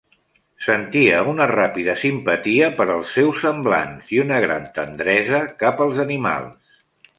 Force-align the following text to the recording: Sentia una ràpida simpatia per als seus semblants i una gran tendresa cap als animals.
Sentia 0.67 1.19
una 1.33 1.45
ràpida 1.51 1.95
simpatia 2.05 2.71
per 2.79 2.87
als 2.95 3.13
seus 3.19 3.45
semblants 3.45 4.11
i 4.17 4.23
una 4.25 4.41
gran 4.49 4.67
tendresa 4.81 5.45
cap 5.63 5.87
als 5.89 6.05
animals. 6.09 6.77